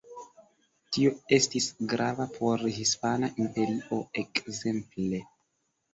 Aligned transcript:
Tio 0.95 1.11
estis 1.37 1.67
grava 1.93 2.27
por 2.37 2.65
Hispana 2.79 3.29
Imperio 3.45 4.03
ekzemple. 4.23 5.25